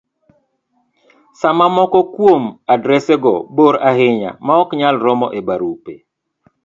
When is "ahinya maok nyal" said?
3.89-4.95